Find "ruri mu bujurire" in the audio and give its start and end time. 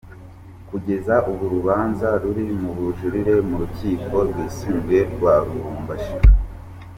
2.21-3.33